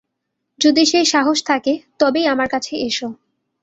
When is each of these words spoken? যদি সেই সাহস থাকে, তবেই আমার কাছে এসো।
যদি 0.59 0.83
সেই 0.85 1.05
সাহস 1.05 1.39
থাকে, 1.43 1.73
তবেই 1.99 2.25
আমার 2.27 2.47
কাছে 2.47 2.73
এসো। 2.87 3.07